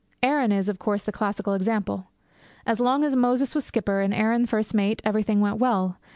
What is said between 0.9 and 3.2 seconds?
the classical example. As long as